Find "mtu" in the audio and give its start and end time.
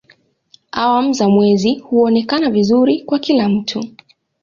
3.49-3.85